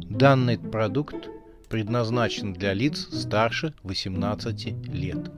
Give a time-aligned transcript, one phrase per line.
[0.00, 1.28] Данный продукт
[1.68, 5.30] предназначен для лиц старше 18 лет.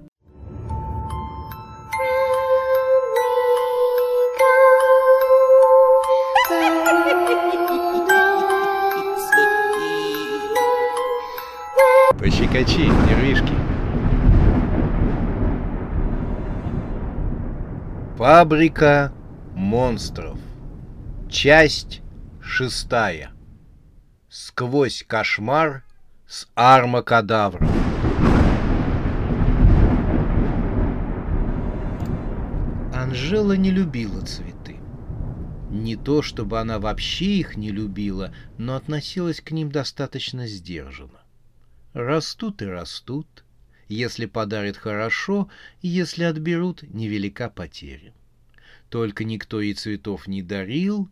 [12.19, 13.55] Пощекочи, нервишки.
[18.17, 19.13] Фабрика
[19.55, 20.39] монстров.
[21.29, 22.01] Часть
[22.41, 23.34] шестая.
[24.37, 25.85] Сквозь кошмар
[26.27, 27.71] с армакадавром.
[32.93, 34.81] Анжела не любила цветы.
[35.71, 41.23] Не то, чтобы она вообще их не любила, но относилась к ним достаточно сдержанно.
[41.93, 43.45] Растут и растут.
[43.87, 45.49] Если подарят хорошо,
[45.81, 48.13] если отберут, невелика потеря.
[48.89, 51.09] Только никто ей цветов не дарил,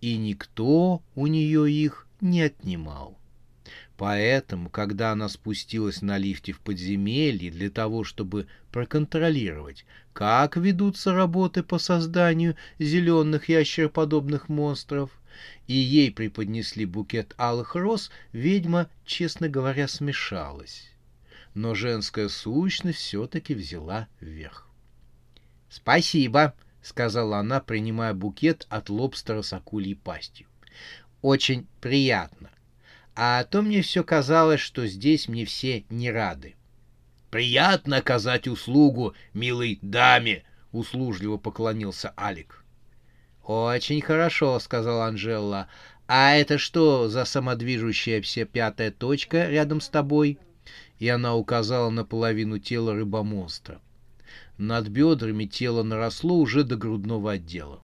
[0.00, 3.18] и никто у нее их не отнимал.
[3.96, 11.62] Поэтому, когда она спустилась на лифте в подземелье для того, чтобы проконтролировать, как ведутся работы
[11.62, 15.10] по созданию зеленых ящероподобных монстров,
[15.66, 20.90] и ей преподнесли букет алых роз, ведьма, честно говоря, смешалась.
[21.54, 24.68] Но женская сущность все-таки взяла вверх.
[25.68, 30.46] «Спасибо»,— сказала она, принимая букет от лобстера с акульей пастью.
[31.22, 32.50] «Очень приятно.
[33.14, 36.56] А то мне все казалось, что здесь мне все не рады».
[37.30, 42.62] «Приятно оказать услугу, милой даме»,— услужливо поклонился Алик.
[43.44, 45.68] «Очень хорошо»,— сказала Анжела.
[46.06, 50.38] «А это что за самодвижущаяся пятая точка рядом с тобой?»
[50.98, 53.80] И она указала на половину тела рыбомонстра.
[54.58, 57.82] Над бедрами тело наросло уже до грудного отдела.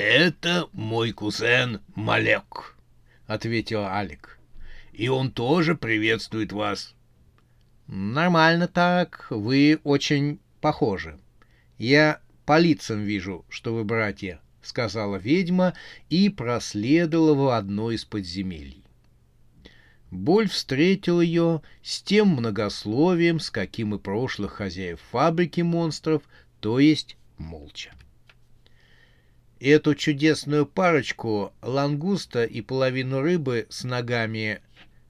[0.00, 2.74] «Это мой кузен Малек»,—
[3.26, 4.38] ответил Алик.
[4.94, 6.94] «И он тоже приветствует вас».
[7.86, 9.26] «Нормально так.
[9.28, 11.20] Вы очень похожи.
[11.76, 15.74] Я по лицам вижу, что вы братья»,— сказала ведьма
[16.08, 18.82] и проследовала в одно из подземелий.
[20.10, 26.22] Боль встретил ее с тем многословием, с каким и прошлых хозяев фабрики монстров,
[26.60, 27.92] то есть молча.
[29.60, 34.62] Эту чудесную парочку, лангуста и половину рыбы с ногами,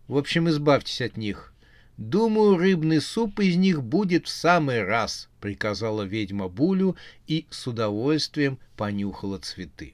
[0.09, 1.55] в общем, избавьтесь от них.
[1.97, 6.97] «Думаю, рыбный суп из них будет в самый раз»,— приказала ведьма Булю
[7.28, 9.93] и с удовольствием понюхала цветы.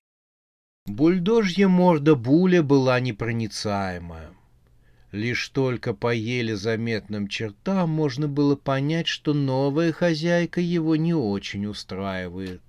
[0.86, 4.30] Бульдожья морда Буля была непроницаемая.
[5.12, 11.66] Лишь только по еле заметным чертам можно было понять, что новая хозяйка его не очень
[11.66, 12.62] устраивает.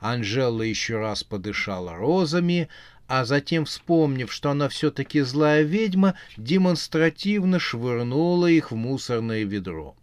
[0.00, 2.68] Анжела еще раз подышала розами,
[3.06, 9.94] а затем, вспомнив, что она все-таки злая ведьма, демонстративно швырнула их в мусорное ведро.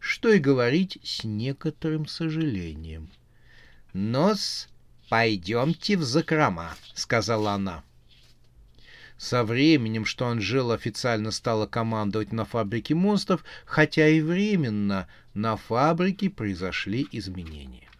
[0.00, 3.10] Что и говорить с некоторым сожалением.
[3.92, 4.68] «Нос,
[5.10, 7.84] пойдемте в закрома»,— сказала она.
[9.18, 16.30] Со временем, что Анжела официально стала командовать на фабрике монстров, хотя и временно, на фабрике
[16.30, 17.91] произошли изменения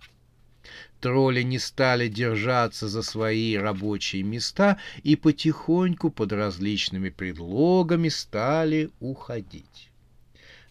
[1.02, 9.90] тролли не стали держаться за свои рабочие места и потихоньку под различными предлогами стали уходить.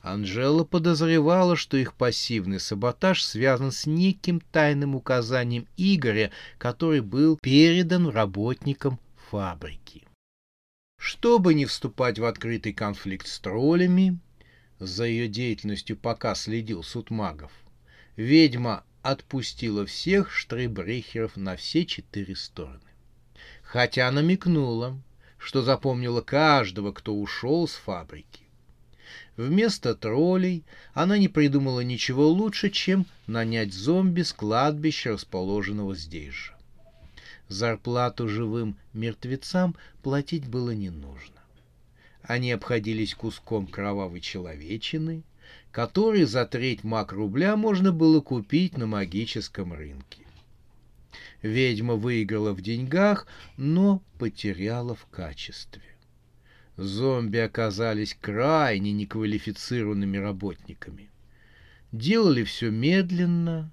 [0.02, 8.08] Анжела подозревала, что их пассивный саботаж связан с неким тайным указанием Игоря, который был передан
[8.08, 9.00] работникам
[9.30, 10.08] фабрики.
[10.98, 14.18] Чтобы не вступать в открытый конфликт с троллями,
[14.80, 17.52] за ее деятельностью пока следил суд магов,
[18.16, 22.80] ведьма отпустила всех штрейбрехеров на все четыре стороны.
[23.64, 24.98] Хотя намекнула,
[25.38, 28.42] что запомнила каждого, кто ушел с фабрики.
[29.38, 30.64] Вместо троллей
[30.94, 36.54] она не придумала ничего лучше, чем нанять зомби с кладбища, расположенного здесь же.
[37.48, 41.42] Зарплату живым мертвецам платить было не нужно.
[42.22, 45.24] Они обходились куском кровавой человечины,
[45.72, 50.26] который за треть мак рубля можно было купить на магическом рынке.
[51.42, 53.26] Ведьма выиграла в деньгах,
[53.58, 55.82] но потеряла в качестве.
[56.78, 61.10] Зомби оказались крайне неквалифицированными работниками.
[61.92, 63.72] Делали все медленно,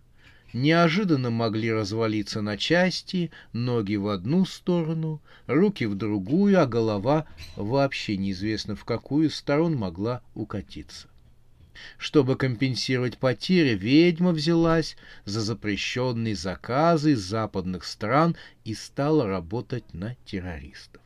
[0.53, 7.27] неожиданно могли развалиться на части, ноги в одну сторону, руки в другую, а голова
[7.57, 11.09] вообще неизвестно в какую сторону могла укатиться.
[11.97, 20.15] Чтобы компенсировать потери, ведьма взялась за запрещенные заказы из западных стран и стала работать на
[20.25, 21.03] террористов.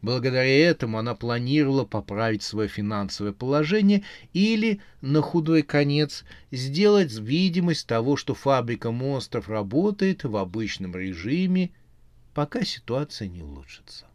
[0.00, 4.02] Благодаря этому она планировала поправить свое финансовое положение
[4.32, 11.70] или, на худой конец, сделать видимость того, что фабрика монстров работает в обычном режиме,
[12.34, 14.07] пока ситуация не улучшится.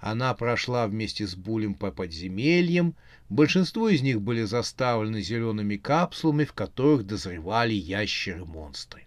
[0.00, 2.96] Она прошла вместе с Булем по подземельям,
[3.28, 9.04] большинство из них были заставлены зелеными капсулами, в которых дозревали ящеры-монстры.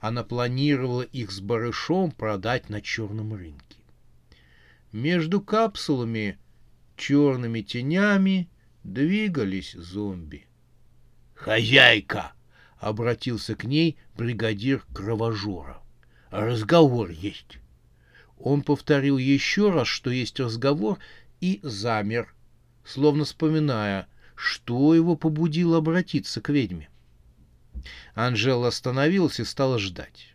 [0.00, 3.76] Она планировала их с барышом продать на черном рынке.
[4.90, 6.38] Между капсулами
[6.96, 8.48] черными тенями
[8.84, 10.46] двигались зомби.
[11.34, 12.32] «Хозяйка!»—
[12.78, 15.82] обратился к ней бригадир кровожора.
[16.30, 17.58] «Разговор есть».
[18.38, 20.98] Он повторил еще раз, что есть разговор,
[21.40, 22.34] и замер,
[22.84, 26.88] словно вспоминая, что его побудило обратиться к ведьме.
[28.14, 30.34] Анжела остановилась и стала ждать.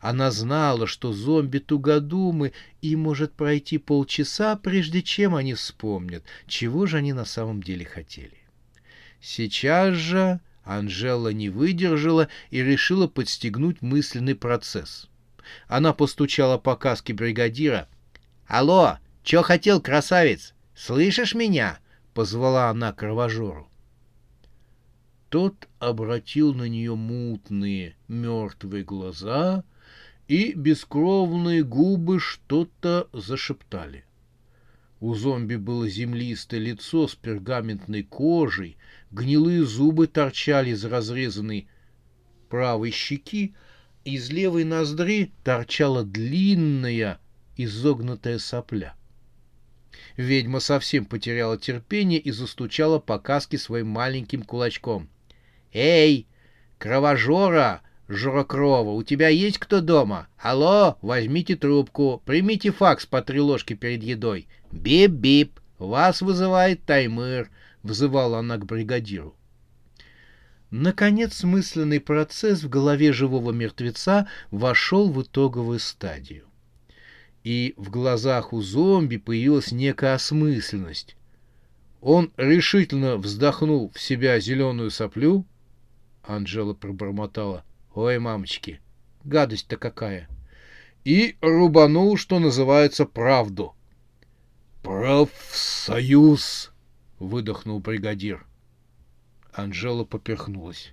[0.00, 2.52] Она знала, что зомби тугодумы,
[2.82, 8.38] и может пройти полчаса, прежде чем они вспомнят, чего же они на самом деле хотели.
[9.20, 15.08] Сейчас же Анжела не выдержала и решила подстегнуть мысленный процесс.
[15.68, 17.88] Она постучала по каске бригадира.
[18.46, 20.54] «Алло, чё хотел, красавец?
[20.74, 21.78] Слышишь меня?»—
[22.14, 23.68] позвала она кровожору.
[25.28, 29.64] Тот обратил на нее мутные, мертвые глаза—
[30.28, 34.04] и бескровные губы что-то зашептали.
[34.98, 38.76] У зомби было землистое лицо с пергаментной кожей,
[39.10, 41.68] гнилые зубы торчали из разрезанной
[42.48, 43.54] правой щеки,
[44.06, 47.18] из левой ноздри торчала длинная
[47.56, 48.94] изогнутая сопля.
[50.16, 55.08] Ведьма совсем потеряла терпение и застучала по каске своим маленьким кулачком.
[55.72, 56.28] «Эй,
[56.78, 60.28] кровожора, Журокрова, у тебя есть кто дома?
[60.38, 64.46] Алло, возьмите трубку, примите факс по три ложки перед едой.
[64.70, 67.50] Бип-бип, вас вызывает Таймыр,
[67.82, 69.34] взывала она к бригадиру.
[70.70, 76.44] Наконец мысленный процесс в голове живого мертвеца вошел в итоговую стадию.
[77.44, 81.16] И в глазах у зомби появилась некая осмысленность.
[82.00, 85.44] Он решительно вздохнул в себя зеленую соплю.
[86.24, 87.64] Анжела пробормотала.
[87.94, 88.80] Ой, мамочки,
[89.24, 90.28] гадость-то какая.
[91.04, 93.74] И рубанул, что называется, правду.
[94.82, 96.72] «Профсоюз!»—
[97.18, 98.45] выдохнул бригадир.
[99.56, 100.92] Анжела поперхнулась.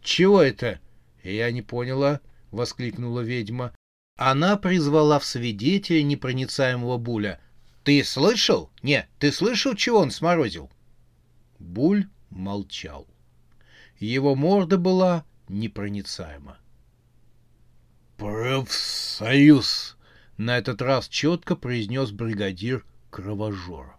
[0.00, 0.78] «Чего это?»
[1.24, 2.20] «Я не поняла»,—
[2.52, 3.74] воскликнула ведьма.
[4.16, 7.40] Она призвала в свидетеля непроницаемого Буля.
[7.82, 8.70] «Ты слышал?
[8.82, 10.70] Не, ты слышал, чего он сморозил?»
[11.58, 13.08] Буль молчал.
[13.98, 16.58] Его морда была непроницаемо.
[18.16, 19.96] «Профсоюз!»—
[20.36, 23.96] на этот раз четко произнес бригадир кровожора.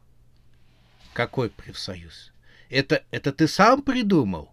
[1.13, 2.31] «Какой профсоюз?
[2.69, 4.51] Это, это ты сам придумал?»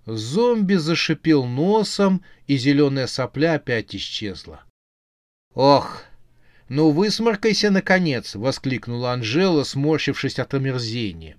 [0.04, 4.64] Зомби зашипел носом, и зеленая сопля опять исчезла.
[5.54, 6.02] «Ох,
[6.69, 11.37] ну высморкайся, наконец!»— воскликнула Анжела, сморщившись от омерзения.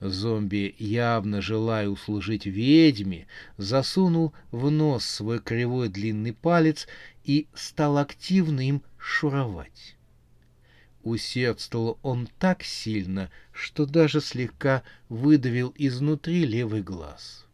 [0.00, 3.26] Зомби, явно желая услужить ведьме,
[3.56, 6.86] засунул в нос свой кривой длинный палец
[7.24, 9.96] и стал активно им шуровать.
[11.02, 17.46] Усердствовал он так сильно, что даже слегка выдавил изнутри левый глаз.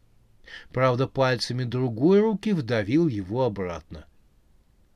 [0.70, 4.04] Правда, пальцами другой руки вдавил его обратно.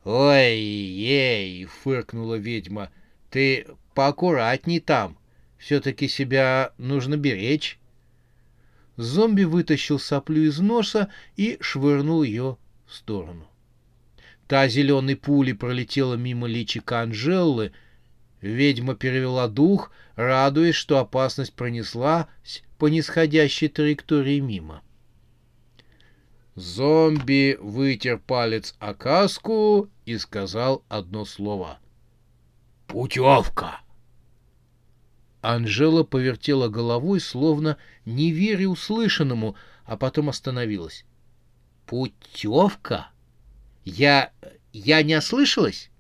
[0.04, 2.90] «Ой-ей!»— фыркнула ведьма.
[3.30, 5.17] «Ты поаккуратней там.
[5.58, 7.78] Все-таки себя нужно беречь».
[8.96, 13.46] Зомби вытащил соплю из носа и швырнул ее в сторону.
[14.48, 17.72] Та зеленой пулей пролетела мимо личика Анжеллы.
[18.40, 24.82] Ведьма перевела дух, радуясь, что опасность пронеслась по нисходящей траектории мимо.
[26.54, 31.78] Зомби вытер палец о каску и сказал одно слово.
[32.88, 33.80] «Путевка!»
[35.40, 41.04] Анжела повертела головой, словно не веря услышанному, а потом остановилась.
[41.86, 43.10] «Путевка?
[43.84, 44.32] Я...
[44.72, 45.90] я не ослышалась?»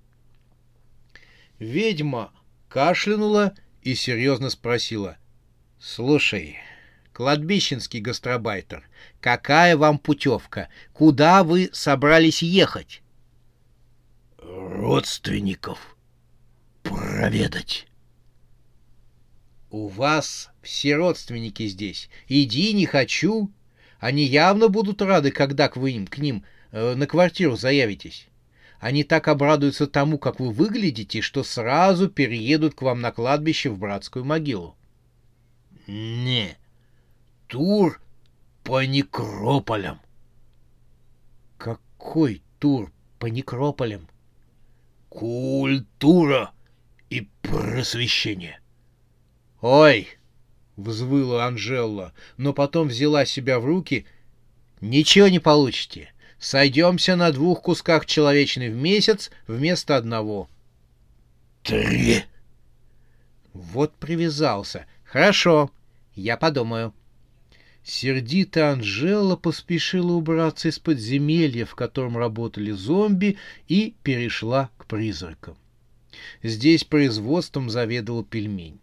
[1.58, 2.32] Ведьма
[2.68, 5.16] кашлянула и серьезно спросила.
[5.78, 6.58] «Слушай,
[7.18, 8.88] кладбищенский гастробайтер,
[9.20, 10.68] какая вам путевка?
[10.92, 13.02] Куда вы собрались ехать?
[14.36, 15.96] Родственников
[16.84, 17.87] проведать.
[19.70, 22.08] У вас все родственники здесь.
[22.28, 23.50] Иди, не хочу.
[23.98, 28.28] Они явно будут рады, когда к вы им, к ним э, на квартиру заявитесь.
[28.80, 33.78] Они так обрадуются тому, как вы выглядите, что сразу переедут к вам на кладбище в
[33.78, 34.76] братскую могилу.
[35.86, 36.56] Не,
[37.48, 38.00] тур
[38.62, 40.00] по некрополям.
[41.56, 44.08] Какой тур по некрополям?
[45.08, 46.52] Культура
[47.10, 48.60] и просвещение.
[49.60, 50.08] Ой,
[50.76, 54.06] взвыла Анжела, но потом взяла себя в руки.
[54.80, 56.12] Ничего не получите.
[56.38, 60.48] Сойдемся на двух кусках человечной в месяц вместо одного.
[61.64, 62.22] Три.
[63.52, 64.86] Вот привязался.
[65.04, 65.72] Хорошо,
[66.14, 66.94] я подумаю.
[67.82, 73.36] Сердитая Анжела поспешила убраться из подземелья, в котором работали зомби,
[73.66, 75.56] и перешла к призракам.
[76.42, 78.78] Здесь производством заведовал пельмень.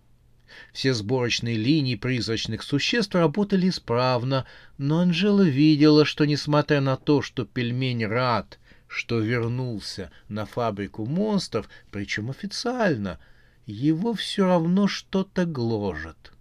[0.75, 4.46] Все сборочные линии призрачных существ работали исправно,
[4.77, 11.70] но Анжела видела, что, несмотря на то, что пельмень рад, что вернулся на фабрику монстров,
[11.91, 13.20] причем официально,
[13.65, 16.34] его все равно что-то гложет.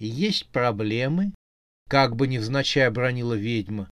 [0.00, 1.32] Есть проблемы,
[1.88, 3.88] как бы невзначай обронила ведьма.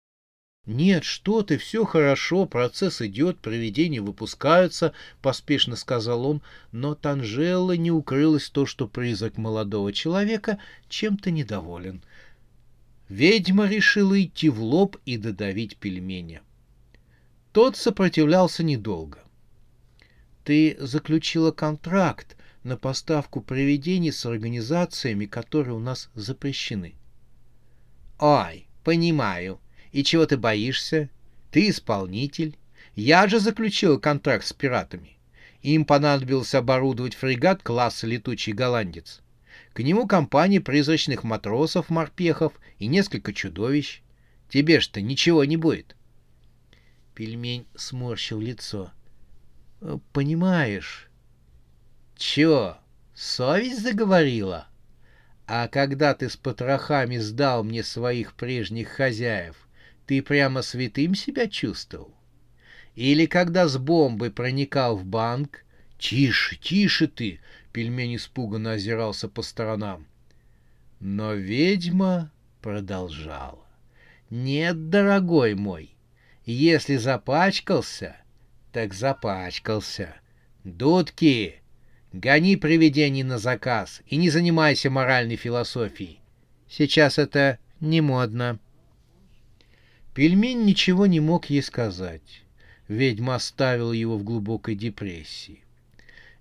[0.66, 7.92] «Нет, что ты, все хорошо, процесс идет, привидения выпускаются»,— поспешно сказал он, но Танжела не
[7.92, 12.04] укрылось то, что призрак молодого человека чем-то недоволен.
[13.08, 16.42] Ведьма решила идти в лоб и додавить пельменя.
[17.52, 19.20] Тот сопротивлялся недолго.
[20.44, 26.96] «Ты заключила контракт на поставку привидений с организациями, которые у нас запрещены.
[28.20, 29.60] Ой, понимаю.
[29.92, 31.10] И чего ты боишься?
[31.52, 32.58] Ты исполнитель.
[32.96, 35.18] Я же заключил контракт с пиратами.
[35.62, 39.22] Им понадобилось оборудовать фрегат класса «Летучий голландец».
[39.74, 44.02] К нему компания призрачных матросов-морпехов и несколько чудовищ.
[44.50, 45.96] Тебе что ничего не будет.
[47.14, 48.92] Пельмень сморщил лицо.
[49.82, 51.10] «Э, «Понимаешь...»
[52.16, 52.78] «Чё,
[53.14, 54.68] совесть заговорила?»
[55.46, 59.68] А когда ты с потрохами сдал мне своих прежних хозяев,
[60.10, 62.12] ты прямо святым себя чувствовал?
[62.96, 65.64] Или когда с бомбой проникал в банк?
[66.00, 67.40] Тише, тише ты!
[67.72, 70.08] Пельмень испуганно озирался по сторонам.
[71.00, 72.32] Но ведьма
[72.64, 73.64] продолжала.
[74.32, 75.92] Нет, дорогой мой,
[76.44, 78.16] если запачкался,
[78.72, 80.16] так запачкался.
[80.64, 81.62] Дудки,
[82.14, 86.20] Гони привидений на заказ и не занимайся моральной философией.
[86.68, 88.58] Сейчас это не модно.
[90.14, 92.44] Пельмень ничего не мог ей сказать.
[92.88, 95.64] Ведьма оставила его в глубокой депрессии.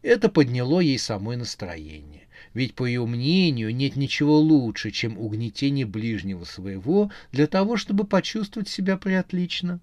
[0.03, 2.27] Это подняло ей самое настроение.
[2.55, 8.69] Ведь, по ее мнению, нет ничего лучше, чем угнетение ближнего своего для того, чтобы почувствовать
[8.69, 9.81] себя приотлично.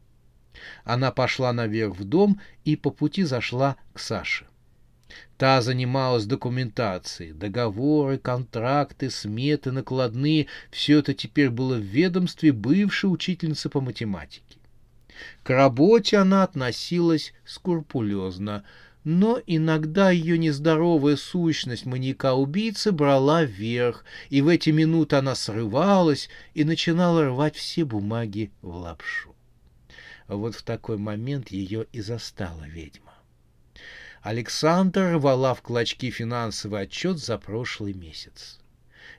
[0.83, 4.47] Она пошла наверх в дом и по пути зашла к Саше.
[5.37, 7.33] Та занималась документацией.
[7.33, 14.57] Договоры, контракты, сметы, накладные— все это теперь было в ведомстве бывшей учительницы по математике.
[15.43, 18.63] К работе она относилась скрупулезно,
[19.03, 26.63] но иногда ее нездоровая сущность маньяка-убийцы брала вверх, и в эти минуты она срывалась и
[26.63, 29.35] начинала рвать все бумаги в лапшу.
[30.27, 33.04] Вот в такой момент ее и застала ведьма.
[34.25, 38.57] Александр рвала в клочки финансовый отчет за прошлый месяц.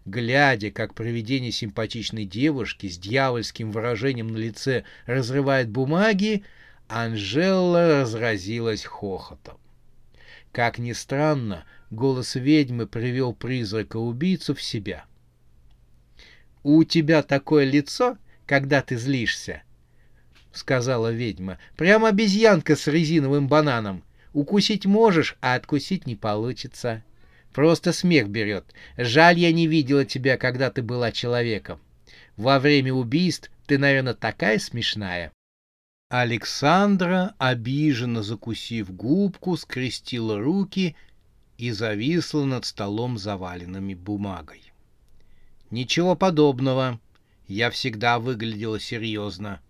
[0.05, 6.43] Глядя, как проведение симпатичной девушки с дьявольским выражением на лице разрывает бумаги,
[6.89, 9.59] Анжела разразилась хохотом.
[10.51, 15.05] Как ни странно, голос ведьмы привел призрака-убийцу в себя.
[16.65, 19.63] «У тебя такое лицо, когда ты злишься?»—
[20.53, 21.59] сказала ведьма.
[21.77, 24.03] «Прямо обезьянка с резиновым бананом.
[24.37, 27.03] Укусить можешь, а откусить не получится.
[27.55, 28.67] Просто смех берет.
[28.99, 31.81] Жаль, я не видела тебя, когда ты была человеком.
[32.37, 35.33] Во время убийств ты, наверное, такая смешная.
[36.11, 40.97] Александра, обиженно закусив губку, скрестила руки
[41.57, 44.71] и зависла над столом заваленными бумагой.
[45.71, 47.01] Ничего подобного.
[47.49, 49.63] Я всегда выглядела серьезно.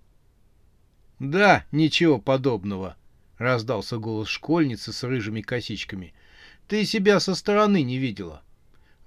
[1.20, 2.96] Да, ничего подобного,—
[3.38, 6.14] раздался голос школьницы с рыжими косичками.
[6.68, 8.42] «Ты себя со стороны не видела.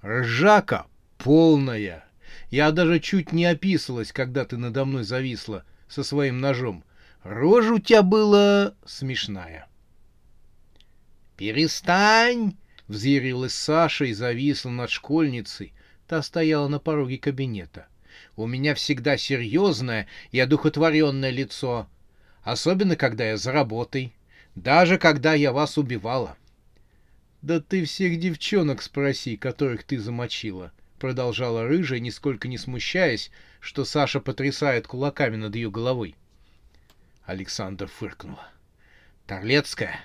[0.04, 0.86] Ржака
[1.18, 2.04] полная.
[2.50, 6.84] Я даже чуть не описалась, когда ты надо мной зависла со своим ножом.
[7.22, 9.66] Рожа у тебя была смешная».
[11.36, 12.56] «Перестань!»—
[12.88, 15.72] взъярилась Саша и зависла над школьницей.
[16.06, 17.86] Та стояла на пороге кабинета.
[18.36, 21.88] «У меня всегда серьезное и одухотворенное лицо,
[22.42, 24.14] особенно когда я за работой».
[24.54, 26.36] Даже когда я вас убивала.
[27.42, 33.30] Да ты всех девчонок спроси, которых ты замочила, продолжала рыжая, нисколько не смущаясь,
[33.60, 36.16] что Саша потрясает кулаками над ее головой.
[37.24, 38.48] Александр фыркнула.
[39.26, 40.00] Торлецкая,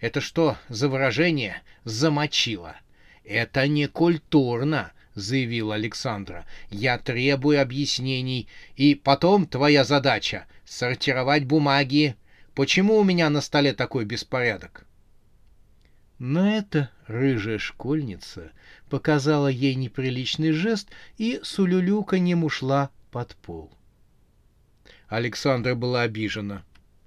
[0.00, 2.76] это что за выражение «замочила»?
[3.24, 6.46] Это не культурно, заявила Александра.
[6.70, 12.14] Я требую объяснений, и потом твоя задача— сортировать бумаги,
[12.56, 14.86] Почему у меня на столе такой беспорядок?
[16.18, 18.50] Но эта рыжая школьница
[18.88, 20.88] показала ей неприличный жест
[21.18, 23.70] и с улюлюканьем ушла под пол.
[25.06, 26.64] Александра была обижена.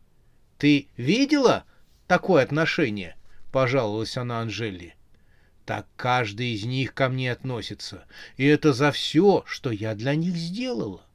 [0.60, 1.66] —Ты видела
[2.06, 3.16] такое отношение?—
[3.52, 4.94] пожаловалась она Анжели.—
[5.66, 8.06] Так каждый из них ко мне относится,
[8.38, 11.09] и это за все, что я для них сделала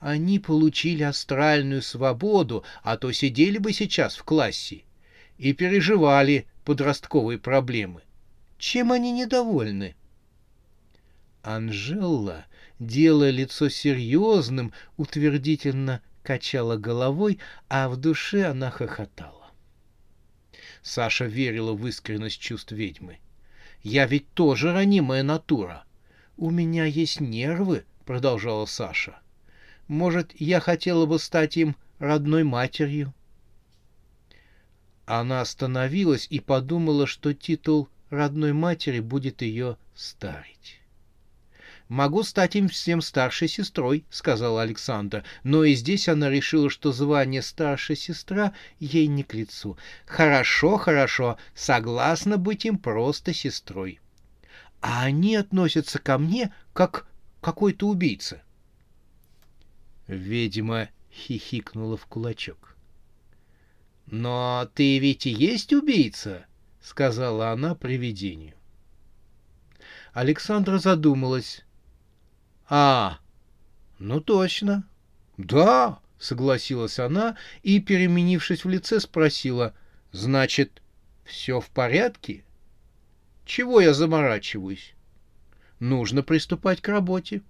[0.00, 4.82] они получили астральную свободу, а то сидели бы сейчас в классе
[5.38, 8.02] и переживали подростковые проблемы.
[8.58, 9.94] Чем они недовольны?
[11.42, 12.46] Анжела,
[12.78, 19.50] делая лицо серьезным, утвердительно качала головой, а в душе она хохотала.
[20.82, 23.18] Саша верила в искренность чувств ведьмы.
[23.82, 25.84] «Я ведь тоже ранимая натура.
[26.36, 29.18] У меня есть нервы»,— продолжала Саша.—
[29.90, 33.12] может, я хотела бы стать им родной матерью?»
[35.04, 40.80] Она остановилась и подумала, что титул родной матери будет ее старить.
[41.88, 47.42] «Могу стать им всем старшей сестрой»,— сказала Александра, но и здесь она решила, что звание
[47.42, 49.76] старшая сестра ей не к лицу.
[50.06, 53.98] «Хорошо, хорошо, согласна быть им просто сестрой».
[54.80, 57.08] «А они относятся ко мне, как
[57.40, 58.40] какой-то убийца»,
[60.10, 62.76] Ведьма хихикнула в кулачок.
[64.06, 66.46] «Но ты ведь и есть убийца!»—
[66.82, 68.54] сказала она привидению.
[70.12, 71.64] Александра задумалась.
[72.68, 73.20] «А,
[74.00, 74.82] ну точно!»
[75.36, 79.74] «Да!»— согласилась она и, переменившись в лице, спросила.
[80.10, 80.82] «Значит,
[81.24, 82.42] все в порядке?»
[83.44, 84.92] «Чего я заморачиваюсь?»
[85.78, 87.42] «Нужно приступать к работе».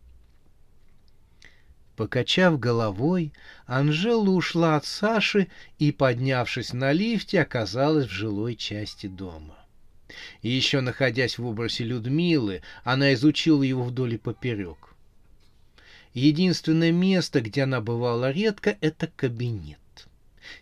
[2.01, 3.31] Покачав головой,
[3.67, 9.59] Анжела ушла от Саши и, поднявшись на лифте, оказалась в жилой части дома.
[10.41, 14.95] Еще находясь в образе Людмилы, она изучила его вдоль и поперек.
[16.15, 20.07] Единственное место, где она бывала редко,— это кабинет.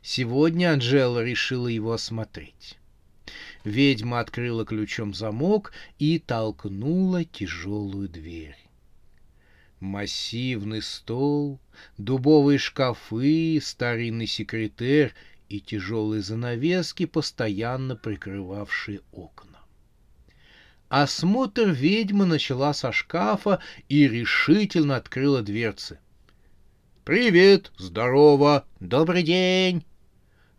[0.02, 2.78] Сегодня Анжела решила его осмотреть.
[3.62, 8.56] Ведьма открыла ключом замок и толкнула тяжелую дверь.
[9.80, 11.60] Массивный стол,
[11.98, 15.14] дубовые шкафы, старинный секретарь
[15.48, 19.58] и тяжелые занавески, постоянно прикрывавшие окна.
[20.88, 25.98] Осмотр ведьмы начала со шкафа и решительно открыла дверцы.
[27.04, 27.72] «Привет!
[27.76, 28.66] Здорово!
[28.80, 29.84] Добрый день!»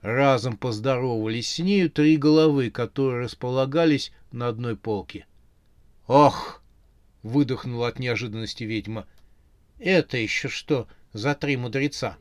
[0.01, 5.25] разом поздоровались с нею три головы, которые располагались на одной полке.
[6.07, 6.58] «Ох!»—
[7.23, 9.07] выдохнула от неожиданности ведьма.
[9.77, 12.17] «Это еще что за три мудреца?»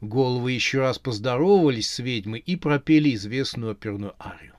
[0.00, 4.54] Головы еще раз поздоровались с ведьмой и пропели известную оперную арию.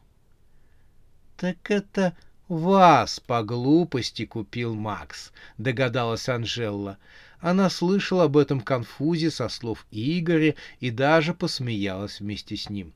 [1.38, 6.98] «Так это вас по глупости купил Макс»,— догадалась Анжела.
[7.40, 12.94] Она слышала об этом конфузе со слов Игоря и даже посмеялась вместе с ним.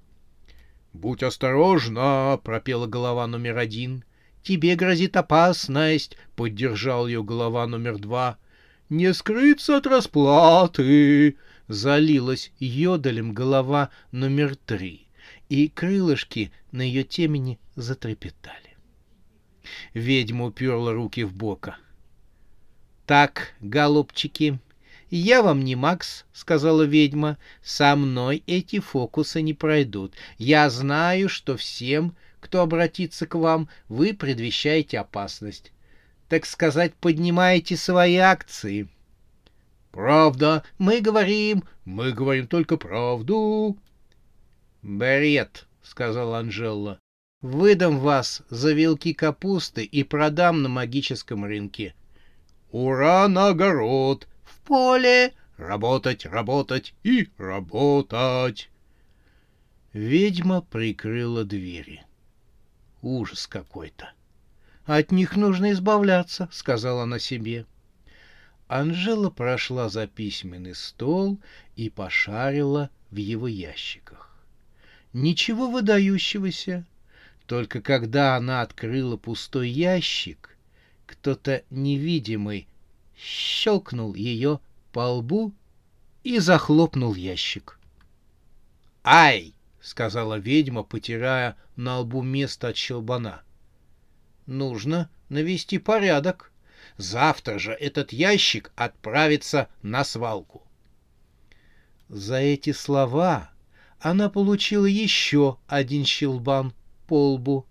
[0.94, 4.04] «Будь осторожна!»— пропела голова номер один.
[4.44, 8.38] «Тебе грозит опасность!»— поддержал ее голова номер два.
[8.90, 15.08] «Не скрыться от расплаты!»— залилась йодалем голова номер три,
[15.50, 18.76] и крылышки на ее темени затрепетали.
[19.94, 21.78] Ведьма уперла руки в бока—
[23.12, 24.58] «Так, голубчики,
[25.10, 27.38] я вам не Макс»,— сказала ведьма.
[27.62, 30.14] «Со мной эти фокусы не пройдут.
[30.38, 35.72] Я знаю, что всем, кто обратится к вам, вы предвещаете опасность.
[36.28, 38.90] Так сказать, поднимаете свои акции».
[39.92, 43.78] «Правда, мы говорим, мы говорим только правду».
[44.82, 47.00] «Бред»,— сказала Анжела.
[47.42, 51.94] «Выдам вас за вилки капусты и продам на магическом рынке.
[52.72, 54.28] Ура на огород!
[54.44, 55.34] В поле!
[55.58, 58.70] Работать, работать и работать!»
[59.92, 62.06] Ведьма прикрыла двери.
[63.02, 64.12] Ужас какой-то.
[64.86, 67.66] «От них нужно избавляться»,— сказала она себе.
[68.68, 71.40] Анжела прошла за письменный стол
[71.76, 74.32] и пошарила в его ящиках.
[75.14, 76.86] Ничего выдающегося.
[77.48, 80.58] Только когда она открыла пустой ящик,
[81.06, 82.68] кто-то невидимый
[83.18, 84.60] щелкнул ее
[84.94, 85.54] по лбу
[86.24, 87.78] и захлопнул ящик.
[89.04, 93.42] «Ай!»— сказала ведьма, потирая на лбу место от щелбана.
[94.46, 96.52] «Нужно навести порядок.
[96.98, 100.64] Завтра же этот ящик отправится на свалку».
[102.10, 103.52] За эти слова
[104.00, 106.74] она получила еще один щелбан
[107.08, 107.66] по лбу.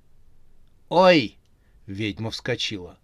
[0.88, 1.38] «Ой!»—
[1.86, 2.98] ведьма вскочила.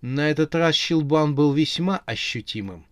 [0.00, 2.86] На этот раз щелбан был весьма ощутимым.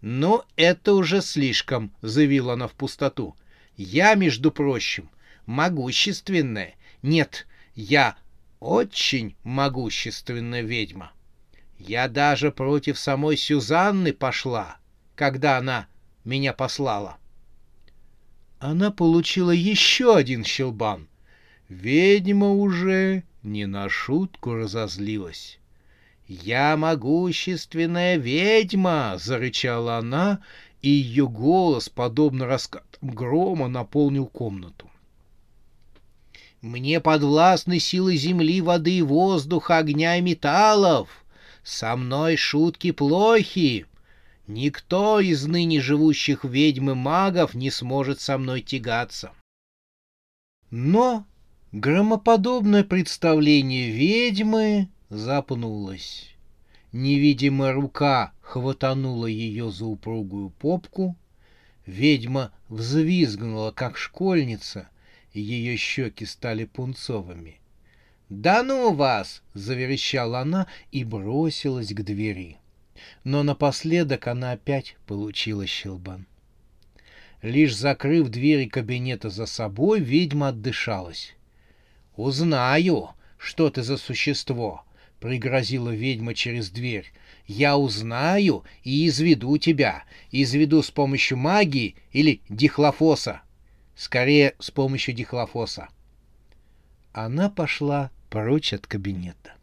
[0.00, 3.36] «Ну, это уже слишком»,— заявила она в пустоту.
[3.76, 5.10] «Я, между прочим,
[5.46, 6.74] могущественная.
[7.02, 8.16] Нет, я
[8.60, 11.12] очень могущественная ведьма.
[11.78, 14.78] Я даже против самой Сюзанны пошла,
[15.16, 15.88] когда она
[16.24, 17.18] меня послала».
[18.60, 21.08] Она получила еще один щелбан.
[21.68, 25.58] Ведьма уже не на шутку разозлилась.
[26.26, 30.40] «Я могущественная ведьма!»— зарычала она,
[30.84, 34.90] и ее голос, подобно раскатам грома, наполнил комнату.
[36.60, 41.08] «Мне подвластны силы земли, воды, воздуха, огня и металлов!
[41.62, 43.86] Со мной шутки плохи!
[44.46, 49.32] Никто из ныне живущих ведьм и магов не сможет со мной тягаться!»
[50.70, 51.24] Но
[51.72, 56.28] громоподобное представление ведьмы запнулась.
[56.92, 61.16] Невидимая рука хватанула ее за упругую попку.
[61.86, 64.88] Ведьма взвизгнула, как школьница,
[65.32, 67.60] и ее щеки стали пунцовыми.
[68.28, 72.58] «Да ну вас!»— заверещала она и бросилась к двери.
[73.22, 76.26] Но напоследок она опять получила щелбан.
[77.42, 81.34] Лишь закрыв двери кабинета за собой, ведьма отдышалась.
[82.16, 84.84] «Узнаю, что ты за существо!»
[85.24, 87.10] пригрозила ведьма через дверь.
[87.46, 90.04] «Я узнаю и изведу тебя.
[90.30, 93.42] Изведу с помощью магии или дихлофоса.
[93.94, 95.88] Скорее, с помощью дихлофоса».
[97.12, 99.54] Она пошла прочь от кабинета.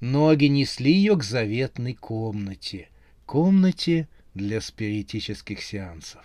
[0.00, 2.88] Ноги несли ее к заветной комнате.
[3.26, 6.24] Комнате для спиритических сеансов.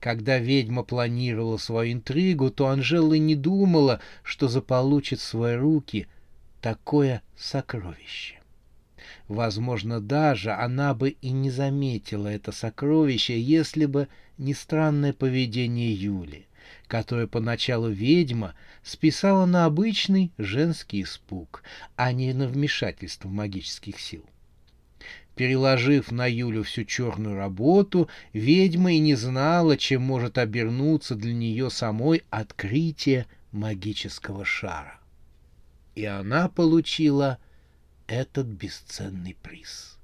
[0.00, 6.06] Когда ведьма планировала свою интригу, то Анжела не думала, что заполучит в свои руки
[6.60, 8.40] такое сокровище.
[9.28, 16.46] Возможно, даже она бы и не заметила это сокровище, если бы не странное поведение Юли,
[16.88, 21.62] которое поначалу ведьма списала на обычный женский испуг,
[21.96, 24.24] а не на вмешательство магических сил.
[25.36, 31.70] Переложив на Юлю всю черную работу, ведьма и не знала, чем может обернуться для нее
[31.70, 35.00] самой открытие магического шара
[35.94, 37.38] и она получила
[38.06, 39.98] этот бесценный приз.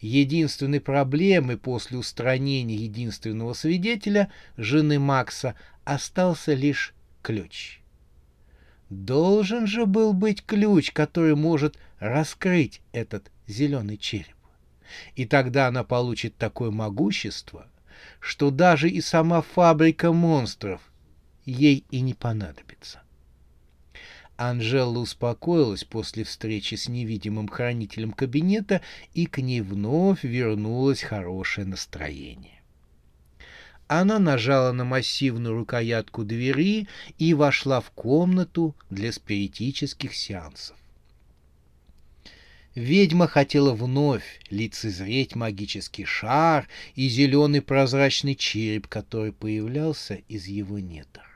[0.00, 7.80] Единственной проблемой после устранения единственного свидетеля, жены Макса, остался лишь ключ.
[8.88, 14.36] Должен же был быть ключ, который может раскрыть этот зеленый череп.
[15.14, 17.68] И тогда она получит такое могущество,
[18.18, 20.80] что даже и сама фабрика монстров
[21.44, 23.02] ей и не понадобится.
[24.40, 28.80] Анжела успокоилась после встречи с невидимым хранителем кабинета,
[29.12, 32.62] и к ней вновь вернулось хорошее настроение.
[33.86, 40.78] Она нажала на массивную рукоятку двери и вошла в комнату для спиритических сеансов.
[42.74, 51.26] Ведьма хотела вновь лицезреть магический шар и зеленый прозрачный череп, который появлялся из его недр.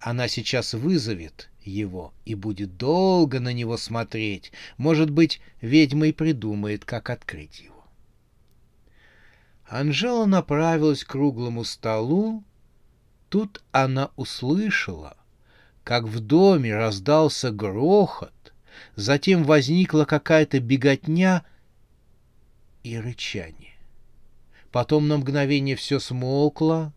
[0.00, 4.52] Она сейчас вызовет его и будет долго на него смотреть.
[4.76, 7.84] Может быть, ведьма и придумает, как открыть его.
[9.66, 12.44] Анжела направилась к круглому столу.
[13.28, 15.16] Тут она услышала,
[15.84, 18.52] как в доме раздался грохот,
[18.96, 21.44] затем возникла какая-то беготня
[22.82, 23.72] и рычание.
[24.70, 26.92] Потом на мгновение все смолкло,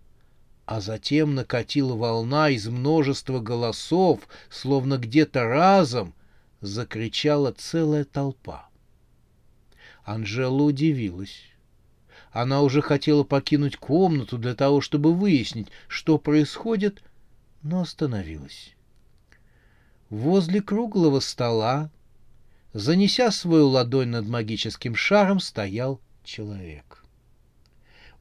[0.65, 6.13] а затем накатила волна из множества голосов, словно где-то разом
[6.61, 8.67] закричала целая толпа.
[10.03, 11.43] Анжела удивилась.
[12.31, 17.01] Она уже хотела покинуть комнату для того, чтобы выяснить, что происходит,
[17.61, 18.73] но остановилась.
[20.09, 21.89] Возле круглого стола,
[22.73, 27.04] занеся свою ладонь над магическим шаром, стоял человек.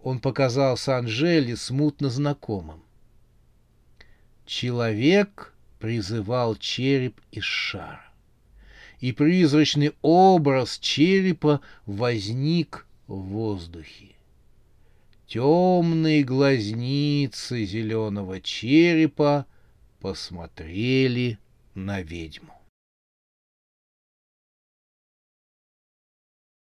[0.05, 2.83] Он показался Анжеле смутно знакомым.
[4.45, 8.05] Человек призывал череп из шара.
[9.01, 14.11] И призрачный образ черепа возник в воздухе.
[15.27, 19.47] Темные глазницы зеленого черепа
[20.01, 21.39] посмотрели
[21.75, 22.54] на ведьму.